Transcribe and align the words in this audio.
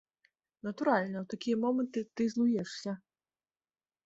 Натуральна, 0.67 1.21
у 1.25 1.29
такія 1.33 1.59
моманты 1.67 1.99
ты 2.15 2.27
злуешся. 2.35 2.91